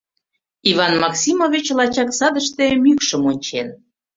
[0.71, 3.67] Иван Максимович лачак садыште мӱкшым ончен.